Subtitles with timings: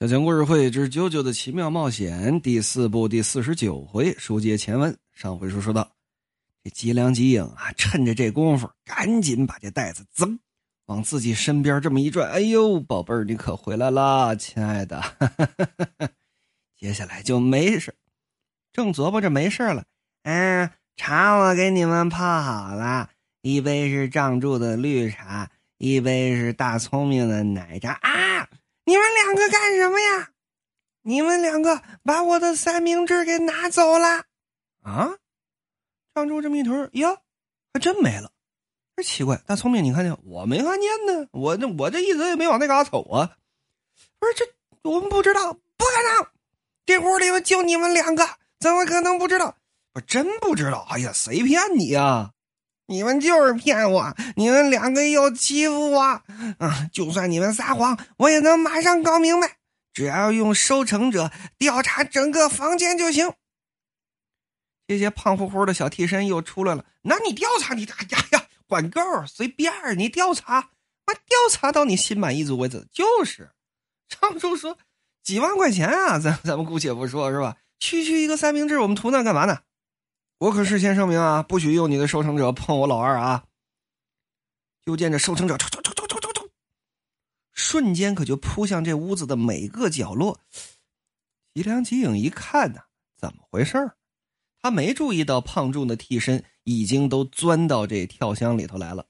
[0.00, 4.96] 小强故事会之《啾啾的奇妙冒险》第四部第四十九回，书接前文。
[5.12, 5.86] 上回书说到，
[6.64, 10.38] 这吉良吉影啊，趁着这功夫，赶紧把这袋子噌
[10.86, 12.30] 往自己身边这么一转。
[12.30, 15.02] 哎呦，宝贝儿，你可回来啦，亲爱的！
[16.80, 17.94] 接下来就没事，
[18.72, 19.84] 正琢磨着没事了。
[20.22, 23.10] 嗯，茶我给你们泡好了，
[23.42, 28.48] 一杯是藏柱的绿茶，一杯是大聪明的奶茶啊。
[28.90, 30.30] 你们两个干什么呀？
[31.02, 34.24] 你们两个把我的三明治给拿走了
[34.82, 35.16] 啊！
[36.12, 37.16] 张柱这么一瞅，哟，
[37.72, 38.32] 还真没了。
[38.96, 41.28] 这奇怪，大聪明，你看见我没看见呢？
[41.30, 43.36] 我这我这一直也没往那嘎瞅啊。
[44.18, 44.44] 不是这，
[44.82, 46.26] 我们不知道，不可能！
[46.84, 49.56] 这屋里面就你们两个，怎么可能不知道？
[49.94, 50.84] 我真不知道。
[50.90, 52.32] 哎呀，谁骗你呀？
[52.90, 54.16] 你们就是骗我！
[54.34, 56.00] 你们两个又欺负我！
[56.58, 59.58] 啊，就算你们撒谎，我也能马上搞明白。
[59.92, 63.32] 只要用收成者调查整个房间就行。
[64.88, 66.84] 这些胖乎乎的小替身又出来了。
[67.02, 67.84] 那你调查你？
[67.84, 70.70] 哎呀呀，管够，随便你调查，
[71.06, 72.88] 我调查到你心满意足为止。
[72.92, 73.52] 就是，
[74.08, 74.76] 张叔说
[75.22, 77.56] 几万块钱啊，咱咱们姑且不说，是吧？
[77.78, 79.60] 区区一个三明治，我们图那干嘛呢？
[80.40, 83.44] 我可事先声明啊，不许用你的收成者碰我老二啊！
[84.86, 86.48] 就见这收成者冲冲冲冲冲冲冲，
[87.52, 90.40] 瞬间可就扑向这屋子的每个角落。
[91.52, 92.80] 吉良吉影一看呢，
[93.18, 93.92] 怎么回事
[94.62, 99.04] 他没注意到胖重的替身已经都钻到这跳箱里头来了。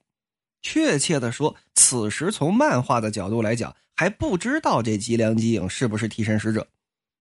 [0.62, 6.66] 确切的说，此时从漫画的角度来讲，还不知道这吉良吉影是不是替身使者，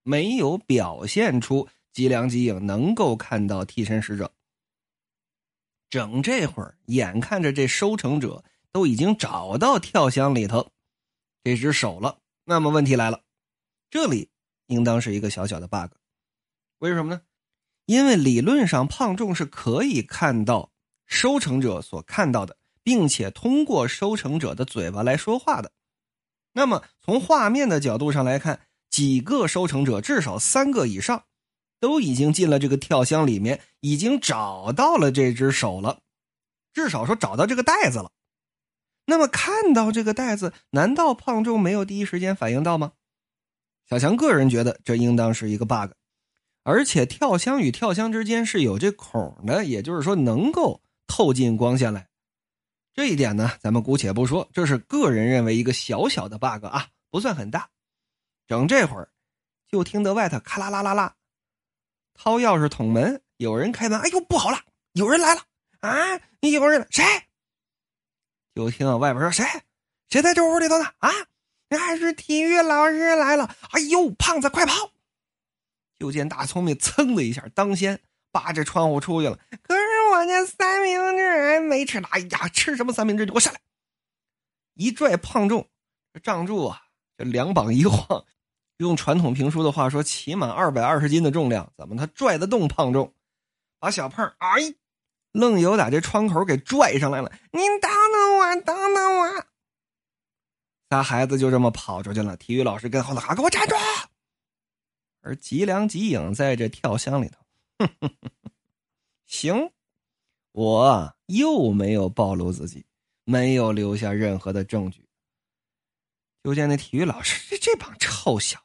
[0.02, 1.68] 没有表现出。
[2.00, 4.32] 吉良吉影能够看到替身使者，
[5.90, 10.72] 整这会儿，眼看着这收成者都已经找到跳箱里头
[11.44, 12.20] 这只手了。
[12.46, 13.22] 那么问题来了，
[13.90, 14.30] 这里
[14.68, 15.92] 应当是一个小小的 bug，
[16.78, 17.22] 为什么呢？
[17.86, 20.72] 因为理论上胖仲是可以看到
[21.06, 25.74] 收成者所看到的，并且通过收成者的嘴巴来说话的。
[26.54, 31.26] 那么从画面的角度上来看，几个收成者，至少三个以上。
[31.80, 36.02] 都已经进了这个跳箱里面，已经找到了这只手了，
[36.74, 38.12] 至少说找到这个袋子了。
[39.06, 42.92] 那么看到这个袋子，难道胖仲没有第一时间反应到吗？
[43.90, 45.94] 小强个人觉得这应当是一个 bug，
[46.64, 52.08] 而且跳箱与跳箱之间是有这孔的，也就是说能够透进光线来。
[52.94, 57.70] 这一点呢，咱们姑且不说，这是个人认为一个小小的 bug 啊，不算很大。
[58.48, 59.10] 整这会儿，
[59.68, 61.16] 就听得外头咔啦啦啦啦。
[62.22, 63.98] 掏钥匙捅门，有人开门。
[63.98, 64.60] 哎呦，不好了，
[64.92, 65.42] 有人来了
[65.80, 66.20] 啊！
[66.42, 67.02] 你有人谁？
[68.54, 69.46] 就听到外边说谁？
[70.10, 70.86] 谁在这屋里头呢？
[70.98, 71.10] 啊，
[71.70, 73.56] 那是体育老师来了！
[73.72, 74.92] 哎呦，胖子快跑！
[75.98, 78.02] 就见大聪明噌的一下，当先
[78.34, 79.40] 扒着窗户出去了。
[79.62, 79.82] 可是
[80.12, 82.10] 我那三明治还没吃呢！
[82.12, 83.24] 哎呀，吃什么三明治？
[83.24, 83.62] 你给我下来！
[84.74, 85.70] 一拽胖重，
[86.14, 86.82] 这仗柱啊，
[87.18, 88.26] 这两膀一晃。
[88.80, 93.14] 用传统评书的话说，起码二百二十斤的重量，怎么他拽得动胖重？
[93.78, 94.74] 把小胖哎，
[95.34, 97.30] 愣有打这窗口给拽上来了。
[97.52, 99.46] 您等等我，等等我。
[100.90, 102.38] 仨孩子就这么跑出去了。
[102.38, 103.76] 体育老师跟后头喊：“给我站住！”
[105.22, 107.38] 而吉良吉影在这跳箱里头，
[107.80, 108.52] 哼哼哼，
[109.26, 109.72] 行，
[110.54, 112.86] 我又没有暴露自己，
[113.26, 115.06] 没有留下任何的证据。
[116.44, 118.58] 就见那体育老师，这这帮臭小。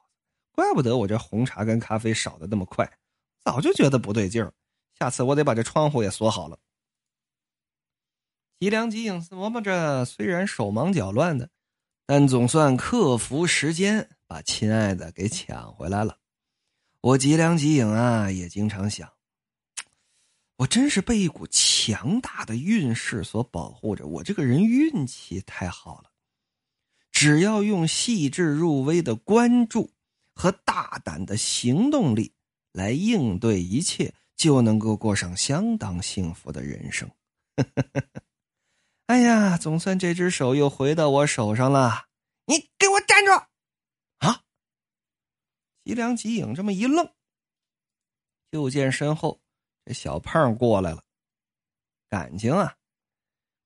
[0.55, 2.89] 怪不得我这红茶跟咖啡少的那么快，
[3.43, 4.53] 早就觉得不对劲儿。
[4.97, 6.57] 下次我得把这窗户也锁好了。
[8.61, 11.51] 吉良吉影琢磨着，虽然手忙脚乱的，
[12.07, 16.17] 但总算克服时间，把亲爱的给抢回来了。
[17.01, 19.13] 我吉良吉影啊，也经常想，
[20.57, 24.07] 我真是被一股强大的运势所保护着。
[24.07, 26.11] 我这个人运气太好了，
[27.11, 29.91] 只要用细致入微的关注。
[30.35, 32.35] 和大胆的行动力
[32.73, 37.11] 来应对一切，就能够过上相当幸福的人生。
[39.07, 42.07] 哎呀，总算这只手又回到我手上了。
[42.47, 43.33] 你给我站住！
[44.19, 44.43] 啊！
[45.85, 47.11] 吉良吉影这么一愣，
[48.51, 49.41] 就见身后
[49.85, 51.03] 这小胖过来了。
[52.09, 52.77] 感情啊，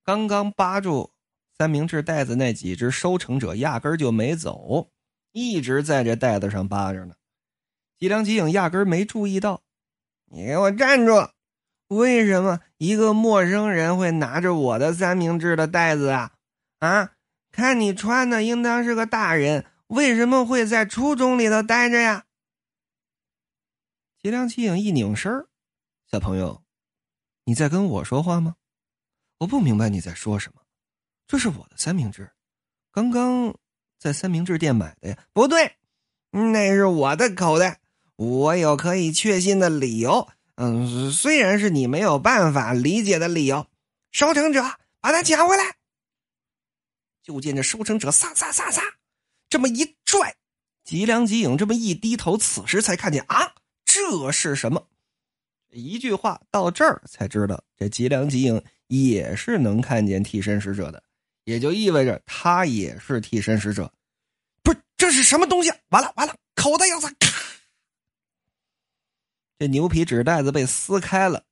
[0.03, 1.13] 刚刚扒住
[1.57, 4.91] 三明治袋子那几只收成者，压根就没走。
[5.33, 7.15] 一直在这袋子上扒着呢，
[7.99, 9.63] 吉良吉影压根没注意到。
[10.31, 11.31] 你给我站住！
[11.89, 16.33] 为什么一个陌生人会拿着我的三明治的袋子啊？
[16.81, 17.13] 啊，
[17.51, 22.27] 看你穿的应当是个大人，为什么会在初中里头待着呀？
[24.21, 25.47] 吉良吉影一拧身
[26.11, 26.63] 小朋友，
[27.45, 28.57] 你在跟我说话吗？
[29.39, 30.61] 我不明白你在说什么。
[31.27, 32.33] 这是我的三明治，
[32.93, 33.57] 刚刚
[33.99, 35.19] 在三明治店买的呀。
[35.33, 35.73] 不对，
[36.31, 37.81] 那是我的口袋，
[38.17, 40.29] 我有可以确信的理由。
[40.55, 43.67] 嗯，虽然是你没有办法理解的理由。
[44.11, 44.63] 收成者，
[45.01, 45.77] 把它抢回来。
[47.23, 48.83] 就见这收成者，撒撒撒撒，
[49.51, 50.37] 这么一拽，
[50.83, 53.55] 吉良吉影这么一低头，此时才看见啊，
[53.85, 54.89] 这是什么？
[55.71, 61.03] 一句话到这儿才知道，这吉良吉影也是能看见替身使者的，
[61.49, 63.91] 也就意味着他也是替身使者。
[64.63, 65.73] 不是，这是什么东西？
[65.89, 67.11] 完了完了，口袋要塞！
[69.59, 71.43] 这牛皮纸袋子被撕开了，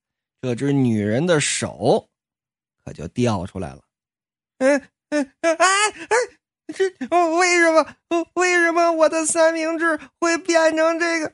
[0.43, 2.11] 这只女人的手
[2.85, 3.83] 可就掉出来了。
[4.59, 4.79] 嗯。
[5.09, 6.17] 嗯哎哎！
[6.75, 6.85] 这
[7.39, 7.97] 为什么？
[8.35, 11.33] 为什么我的三明治会变成这个？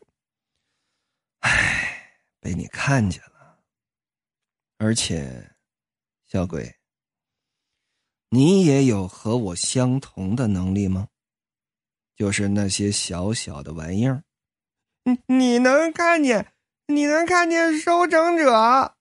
[1.40, 3.58] 哎，被你看见了。
[4.78, 5.50] 而且，
[6.26, 6.72] 小鬼，
[8.34, 11.08] 你也有和我相同的能力吗？
[12.16, 14.24] 就是那些小小的玩意儿。
[15.04, 16.50] 你你能看见？
[16.86, 18.96] 你能看见收成者？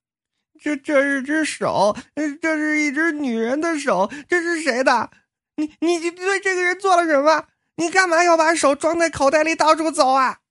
[0.60, 1.96] 这这是只手，
[2.42, 5.10] 这是一只女人的手，这是谁的？
[5.56, 7.48] 你你对这个人做了什么？
[7.76, 10.42] 你干嘛要把手装在口袋里到处走啊？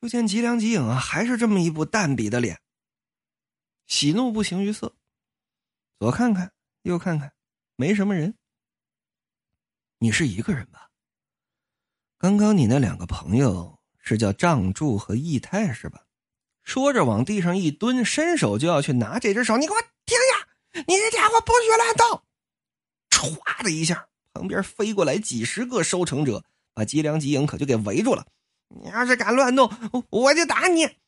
[0.00, 2.60] 就见吉良吉影啊，还是这么一副淡笔的脸，
[3.88, 4.94] 喜怒不形于色，
[5.98, 6.52] 左看看
[6.82, 7.32] 右看看，
[7.74, 8.34] 没什么人。
[9.98, 10.90] 你是一个人吧？
[12.18, 16.02] 刚刚你那两个朋友是叫仗柱和义太是吧？
[16.62, 19.56] 说着，往地上一蹲，伸手就要去拿这只手。
[19.56, 20.82] 你给我停下！
[20.86, 22.22] 你这家伙不许乱动！
[23.08, 26.44] 唰的一下，旁边飞过来几十个收成者，
[26.74, 28.26] 把吉良吉影可就给围住了。
[28.68, 29.70] 你要是敢乱动，
[30.10, 30.98] 我就打你！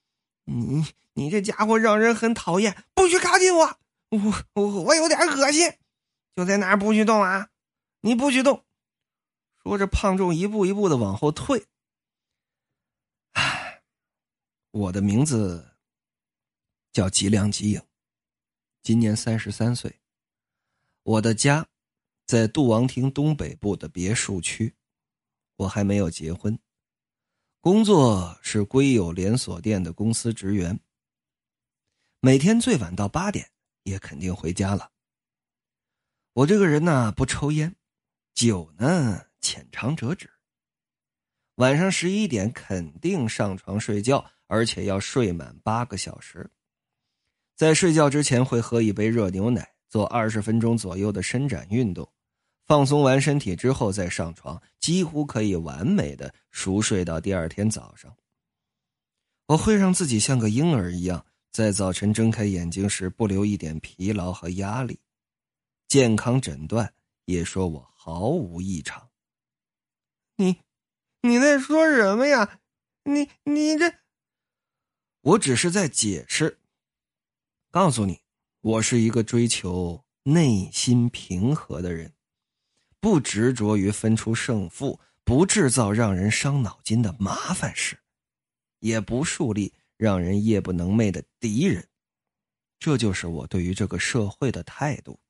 [0.44, 3.79] 你你这家伙让人很讨厌，不许靠近我！
[4.10, 4.19] 我
[4.55, 5.70] 我我有点恶心，
[6.34, 7.50] 就在那儿不许动啊！
[8.00, 8.64] 你不许动！
[9.62, 11.66] 说着，胖仲一步一步的往后退。
[13.32, 13.82] 唉
[14.70, 15.76] 我的名字
[16.93, 17.82] 叫吉良吉影，
[18.82, 20.00] 今年三十三岁。
[21.02, 21.66] 我的家
[22.26, 24.75] 在杜王厅东北部的别墅区，
[25.56, 26.58] 我还没有结婚。
[27.61, 30.81] 工作是归有连锁店的公司职员，
[32.20, 33.50] 每天最晚到八点
[33.88, 34.90] 也肯定回家了。
[36.32, 37.75] 我这个人呢不抽烟，
[38.35, 40.31] 酒呢浅尝辄止。
[41.56, 44.31] 晚上十一点肯定上床睡觉。
[44.50, 46.50] 而且要睡满八个小时，
[47.55, 52.11] 在睡觉之前会喝一杯热牛奶，做二十分钟左右的伸展运动，
[52.64, 58.17] 放松完身体之后再上床，几乎可以完美的熟睡到第二天早上。
[59.49, 61.26] 我会让自己像个婴儿一样，
[61.58, 65.00] 在早晨睁开眼睛时不留一点疲劳和压力，
[65.88, 66.94] 健康诊断
[67.25, 69.08] 也说我毫无异常。
[70.37, 70.60] 你，
[71.20, 72.60] 你在说什么呀？
[73.02, 73.93] 你，你这。
[75.22, 76.60] 我只是在解释，
[77.72, 78.20] 告诉你，
[78.61, 82.12] 我是一个追求内心平和的人，
[83.00, 87.99] 不执着于分出胜负，不制造让人伤脑筋的麻烦事，
[88.78, 91.87] 也不树立让人夜不能寐的敌人。
[92.78, 95.21] 这就是我对于这个社会的态度。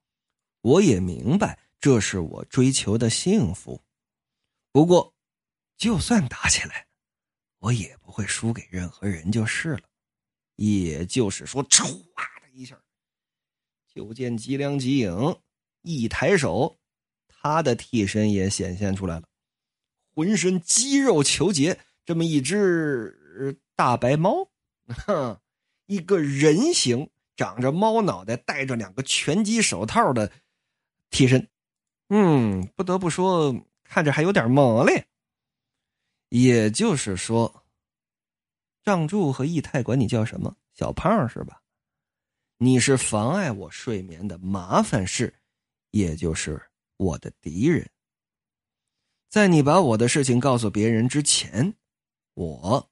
[0.61, 3.83] 我也明白，这是我追求的幸福。
[4.71, 5.13] 不过，
[5.77, 6.87] 就算打起来。
[7.61, 9.81] 我也不会输给任何人就是了，
[10.55, 11.83] 也就是说，唰
[12.41, 12.81] 的一下，
[13.93, 15.41] 就见吉良吉影
[15.83, 16.79] 一抬手，
[17.27, 19.29] 他的替身也显现出来了，
[20.15, 24.53] 浑身肌肉虬结，这么一只大白猫，
[24.95, 25.41] 哼，
[25.87, 30.31] 一个人形，长着猫脑袋，戴着两个拳击手套的
[31.11, 31.49] 替身，
[32.09, 33.55] 嗯，不得不说，
[33.85, 35.07] 看着还有点萌嘞。
[36.31, 37.65] 也就是说，
[38.85, 41.63] 仗柱和义太管你叫什么小胖是吧？
[42.59, 45.33] 你是妨碍我睡眠的麻烦事，
[45.91, 46.61] 也就是
[46.97, 47.89] 我的敌人。
[49.29, 51.75] 在你把我的事情告诉别人之前，
[52.35, 52.91] 我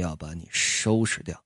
[0.00, 1.42] 要把你收拾掉。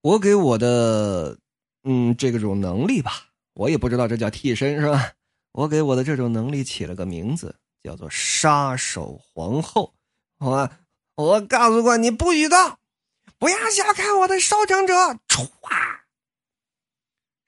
[0.00, 1.38] 我给我的
[1.82, 3.12] 嗯这种能力吧，
[3.54, 5.12] 我也不知道这叫替身是吧？
[5.52, 9.94] 我给我的这种能力起了个名字，叫做杀手皇后。
[10.38, 10.70] 我
[11.14, 12.76] 我告诉过你不许动，
[13.38, 14.94] 不要小看我的收成者！
[15.28, 15.46] 唰，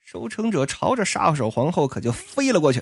[0.01, 2.81] 收成者朝着杀手皇后可就飞了过去。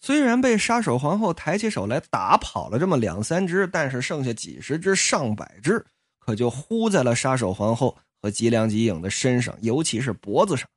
[0.00, 5.84] 虽然被杀手皇后抬起手来打跑了这么两三只，但是剩下几十只、上百只，
[6.24, 10.68] 可就呼在了杀手皇后和吉良吉影的身上，尤其是脖子上。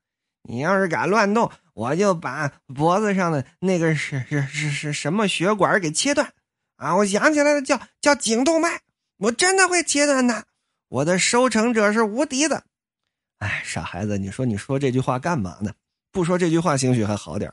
[0.48, 6.34] 你要是敢乱动，我就把脖子上的那个是是是是什么血管给切断
[6.76, 6.96] 啊！
[6.98, 8.82] 我想起来了，叫叫颈动脉，
[9.18, 10.46] 我真的会切断的。
[10.88, 12.64] 我的收成者是无敌的。
[13.40, 15.74] 哎，傻孩子，你说你说这句话干嘛呢？
[16.12, 17.52] 不说这句话，兴许还好点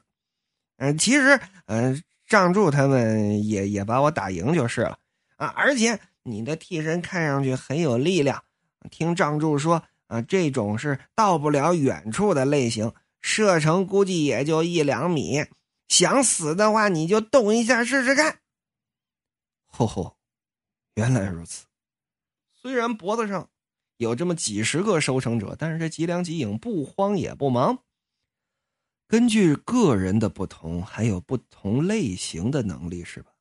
[0.76, 4.98] 嗯，其实，嗯，仗助他们也也把我打赢就是了
[5.36, 5.46] 啊！
[5.56, 8.44] 而且你的替身看上去很有力量，
[8.90, 15.44] 听仗助说啊，这种是到不了远处的类型，射程估计也就一两米。
[15.88, 18.40] 想死的话，你就动一下试试看。
[19.66, 20.16] 吼吼，
[20.94, 21.66] 原来如此。
[22.54, 23.50] 虽然脖子上
[23.96, 27.78] 有这么几十个收成者，但是这吉良吉影不慌也不忙。
[29.08, 33.32] 根据个人的不同，还有不同类型的能力，是吧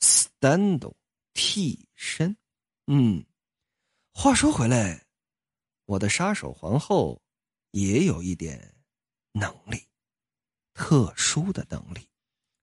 [0.00, 0.80] ？stand
[1.34, 2.36] 替身，
[2.86, 3.24] 嗯。
[4.14, 5.06] 话说回来，
[5.86, 7.22] 我的杀手皇后
[7.70, 8.74] 也有一点
[9.32, 9.88] 能力，
[10.74, 12.08] 特殊的能力。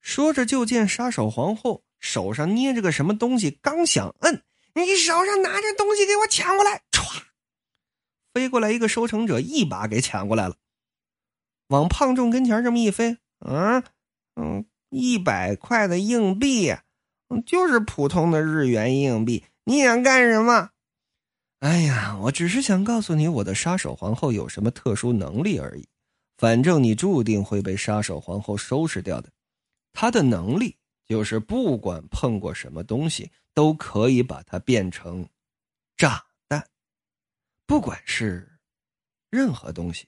[0.02, 6.84] 说着，就见杀手皇后手上捏着个什么东西，刚想摁，你手上拿着东西给我抢过来！
[6.92, 7.24] 歘，
[8.34, 10.56] 飞过来一个收成者，一把给抢过来了。
[11.68, 13.84] 往胖仲跟前这么一飞，啊
[14.36, 16.76] 嗯，一百块的硬币，
[17.46, 19.44] 就是普通的日元硬币。
[19.66, 20.72] 你想干什么？
[21.60, 25.88] 哎呀，我只是想告诉你我的杀手皇后有什么特殊能力而已。
[26.38, 29.30] 反正你注定会被杀手皇后收拾掉的。
[29.92, 35.28] 她的能力就是不管碰过什么东西，都可以把它变成
[35.98, 36.66] 炸弹，
[37.66, 38.58] 不管是
[39.30, 40.08] 任何东西。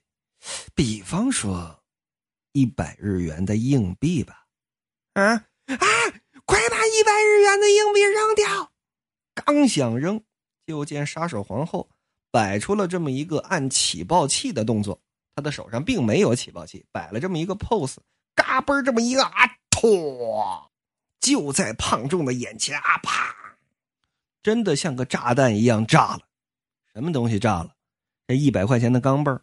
[0.74, 1.84] 比方说，
[2.54, 4.48] 一百日元的硬币吧，
[5.13, 5.78] 啊啊！
[7.01, 8.72] 一百日元的硬币扔掉！
[9.34, 10.22] 刚想扔，
[10.67, 11.89] 就见杀手皇后
[12.29, 15.01] 摆出了这么一个按起爆器的动作。
[15.36, 17.96] 她的手上并没有起爆器，摆了这么一个 pose，
[18.36, 19.31] 嘎嘣这么一个啊，
[19.72, 20.72] 托，
[21.20, 23.34] 就在胖仲的眼前啊，啪！
[24.43, 26.20] 真的像个炸弹一样炸了。
[26.93, 27.72] 什么东西炸了？
[28.27, 29.41] 这一百块钱的钢镚儿。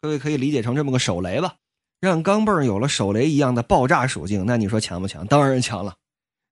[0.00, 1.56] 各位可以理解成这么个手雷吧，
[1.98, 5.26] 让钢镚有了手雷一样的爆炸属性，那你说强不强？
[5.26, 5.96] 当然强了。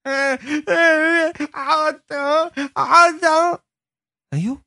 [0.05, 3.61] 嗯嗯，好疼，好疼！
[4.31, 4.59] 哎呦，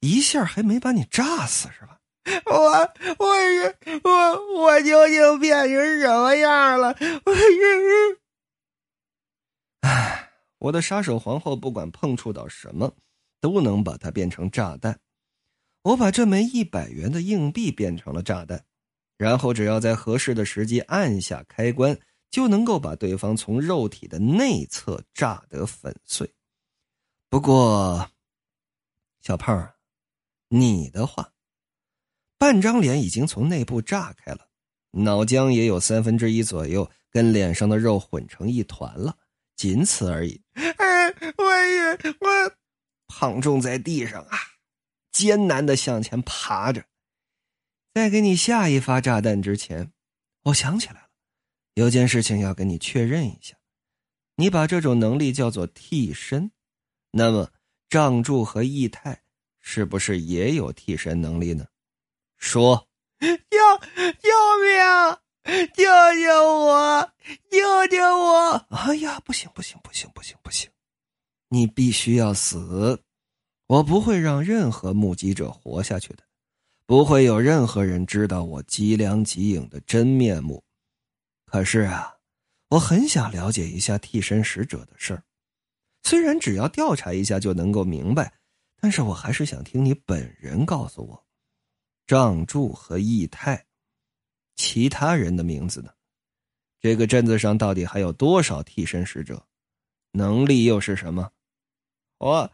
[0.00, 1.98] 一下还没把你炸死是吧？
[2.46, 6.96] 我我是我我究竟变成什么样了？
[7.24, 8.20] 我是……
[9.80, 12.94] 哎，我的杀手皇后不管碰触到什么，
[13.40, 14.98] 都能把它变成炸弹。
[15.82, 18.64] 我把这枚一百元的硬币变成了炸弹，
[19.18, 21.98] 然后只要在合适的时机按下开关，
[22.34, 26.28] 就能够把对方从肉体的内侧炸得粉碎。
[27.28, 28.10] 不过，
[29.22, 29.72] 小胖，
[30.48, 31.32] 你的话，
[32.36, 34.48] 半张脸已经从内部炸开了，
[34.90, 39.16] 脑浆也有三分之一左右跟脸上的肉混成一团了，
[39.54, 40.42] 仅此而已。
[40.54, 42.56] 哎，我也我，
[43.06, 44.36] 胖重在地上啊。
[45.12, 46.84] 艰难的向前爬着，
[47.92, 49.92] 在给你下一发炸弹之前，
[50.46, 51.03] 我想起来，
[51.74, 53.56] 有件事情要跟你确认一下。
[54.36, 56.50] 你把这种能力叫做替身，
[57.12, 57.50] 那么
[57.88, 59.22] 仗助和义太
[59.60, 61.66] 是不是也有替身能力呢？
[62.36, 62.88] 说，
[63.20, 64.30] 救救
[64.62, 65.18] 命！
[65.74, 65.84] 救
[66.22, 67.12] 救我！
[67.50, 68.66] 救救我！
[68.70, 70.70] 哎呀，不行不行不行不行不行，
[71.50, 72.98] 你必须要死！
[73.66, 76.24] 我不会让任何目击者活下去的，
[76.86, 80.63] 不会有任何人知道我吉良吉影的真面目。
[81.54, 82.18] 可是啊，
[82.70, 85.22] 我很想了解一下替身使者的事儿。
[86.02, 88.34] 虽然只要调查一下就能够明白，
[88.80, 91.26] 但是我还是想听你本人告诉我，
[92.08, 93.64] 仗助和义太，
[94.56, 95.94] 其他人的名字呢？
[96.80, 99.46] 这个镇子上到底还有多少替身使者？
[100.10, 101.30] 能力又是什么？
[102.18, 102.52] 我。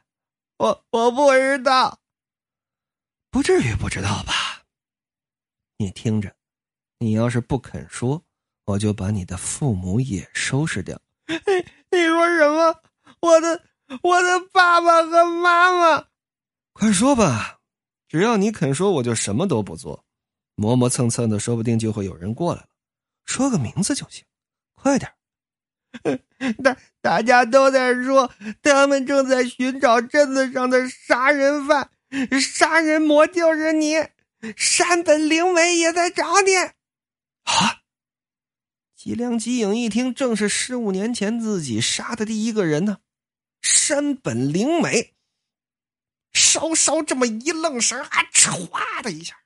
[0.58, 2.02] 我我不知道，
[3.30, 4.66] 不至于不知道吧？
[5.78, 6.36] 你听着，
[6.98, 8.22] 你要是不肯说，
[8.70, 11.00] 我就把你的父母也收拾掉。
[11.26, 12.76] 你说什么？
[13.20, 13.62] 我的
[14.02, 16.04] 我的爸爸和妈妈？
[16.72, 17.58] 快说吧，
[18.08, 20.04] 只要你肯说，我就什么都不做。
[20.54, 22.66] 磨磨蹭蹭的，说不定就会有人过来了。
[23.24, 24.24] 说个名字就行，
[24.74, 25.12] 快点。
[26.62, 28.30] 大大家都在说，
[28.62, 31.90] 他们正在寻找镇子上的杀人犯，
[32.40, 33.96] 杀人魔就是你，
[34.56, 36.52] 山本灵美也在找你。
[39.02, 42.98] 吉良吉影一听，正是十五年前自己杀的第一个人呢，
[43.62, 45.14] 山本灵美。
[46.34, 49.36] 稍稍这么一愣神，啊，唰的一下，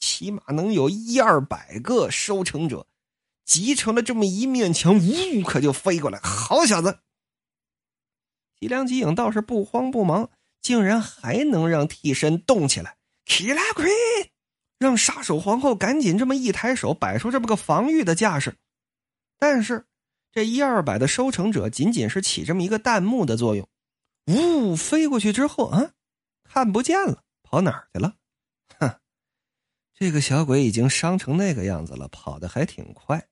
[0.00, 2.86] 起码能有一二百个收成者
[3.44, 6.18] 集成了这么一面墙，呜，可就飞过来。
[6.20, 7.00] 好小子！
[8.58, 10.30] 吉良吉影倒是不慌不忙，
[10.62, 12.96] 竟然还能让替身动起来。
[13.26, 13.84] 起来，快！
[14.82, 18.56] 让杀手皇后赶紧这么一抬手，摆出这么个防御的架势。
[19.38, 19.86] 但是
[20.30, 23.68] 这一二百的收成者仅仅是起这么一个弹幕的作用。
[24.26, 25.92] 呜，飞过去之后啊，
[26.44, 28.14] 看不见了，跑哪儿去了？
[28.78, 29.00] 哼，
[29.94, 33.28] 这个小鬼已经伤成那个样子了，跑的还挺快。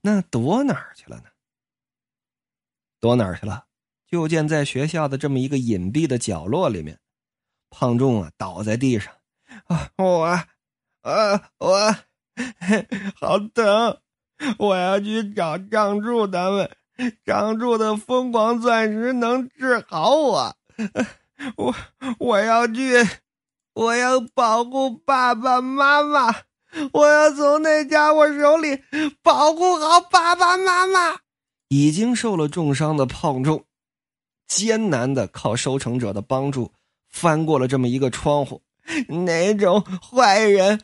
[0.00, 1.30] 那躲哪儿去了呢？
[3.00, 3.66] 躲哪儿去了？
[4.06, 6.98] 就见在学校的这么一个隐蔽的角落里面，
[7.70, 9.14] 胖仲啊倒在地上，
[9.68, 10.24] 啊，我，
[11.02, 11.96] 啊，我，
[13.20, 13.98] 好疼，
[14.58, 16.70] 我要去找张柱他们。
[17.24, 20.56] 张柱的疯狂钻石能治好我，
[21.56, 21.74] 我
[22.18, 23.06] 我要去，
[23.74, 26.34] 我要保护爸爸妈妈，
[26.92, 28.82] 我要从那家伙手里
[29.22, 31.18] 保护好爸爸妈妈。
[31.68, 33.64] 已经受了重伤的胖重，
[34.48, 36.72] 艰难的靠收成者的帮助
[37.08, 38.62] 翻过了这么一个窗户。
[39.26, 40.80] 那种坏人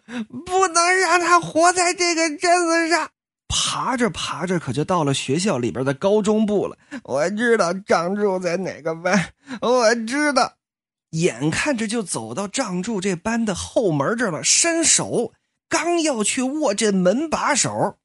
[0.47, 3.11] 不能让他活在这个镇子上。
[3.49, 6.77] 爬着爬着，可就到了学校里边的高中部了。
[7.05, 10.55] 我知道张柱在哪个班，我知道。
[11.11, 15.33] 眼看着就走到张柱这班的后门这了，伸手
[15.69, 17.99] 刚要去握这门把手，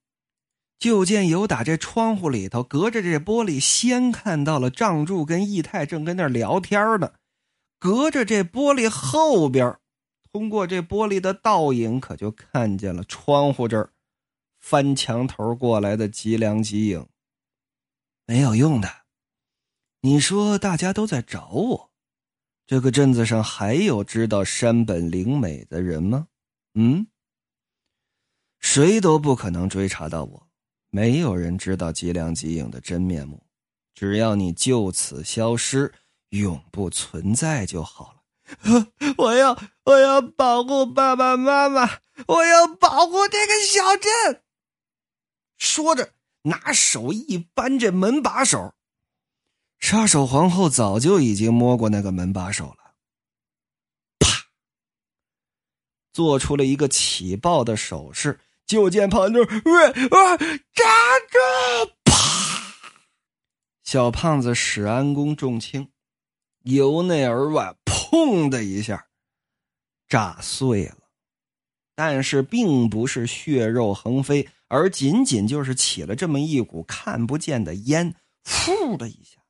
[0.78, 7.14] 就见有打这窗户里头，隔着这玻璃，先看到了张柱跟义太正跟那聊天呢。
[7.80, 9.76] 隔着这玻璃后边，
[10.32, 13.94] 通过这玻璃的倒影，可就看见了窗户这儿。
[14.60, 17.08] 翻墙头过来的吉良吉影，
[18.26, 18.90] 没有用的。
[20.02, 21.92] 你说大家都在找我，
[22.68, 26.28] 这个镇子上还有知道山本灵美的人吗？
[26.74, 27.08] 嗯，
[28.60, 30.48] 谁都不可能追查到我。
[30.90, 33.46] 没有人知道吉良吉影的真面目。
[33.94, 35.94] 只要你就此消失，
[36.30, 38.19] 永不存在就好了。
[39.18, 44.44] 我要，我要保护爸爸妈妈，我要保护这个小镇。
[45.58, 48.74] 说着，拿手一扳这门把手，
[49.80, 52.96] 杀手皇后早就已经摸过那个门把手了。
[54.20, 54.46] 啪，
[56.12, 58.40] 做出了一个起爆的手势。
[58.66, 60.88] 就见胖妞，喂啊，站
[61.32, 61.40] 住！
[62.04, 62.14] 啪，
[63.84, 65.90] 小胖子史安公重轻，
[66.66, 67.74] 由内而外，
[68.10, 69.08] 砰的一下，
[70.08, 70.98] 炸碎了。
[71.94, 74.50] 但是并不是血肉横飞。
[74.72, 79.42] 而仅仅就是起了这么一股看不见的烟，呼的一下，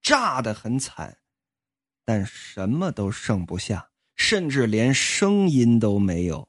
[0.00, 1.18] 炸得很惨，
[2.04, 6.48] 但什么都剩不下，甚至连声音都没有。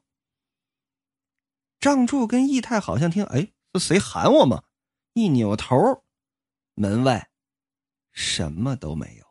[1.80, 4.64] 张柱跟义太好像听，哎，是谁喊我吗？
[5.14, 6.04] 一扭头，
[6.76, 7.32] 门外
[8.12, 9.23] 什么都没有。